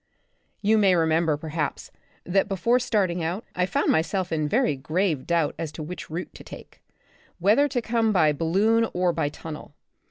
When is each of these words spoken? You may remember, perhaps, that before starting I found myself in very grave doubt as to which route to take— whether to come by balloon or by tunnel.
You 0.63 0.79
may 0.79 0.95
remember, 0.95 1.37
perhaps, 1.37 1.91
that 2.23 2.47
before 2.47 2.79
starting 2.79 3.23
I 3.23 3.65
found 3.67 3.91
myself 3.91 4.31
in 4.31 4.49
very 4.49 4.75
grave 4.75 5.27
doubt 5.27 5.53
as 5.59 5.71
to 5.73 5.83
which 5.83 6.09
route 6.09 6.33
to 6.33 6.43
take— 6.43 6.81
whether 7.37 7.67
to 7.67 7.83
come 7.83 8.11
by 8.11 8.31
balloon 8.33 8.87
or 8.93 9.13
by 9.13 9.29
tunnel. 9.29 9.75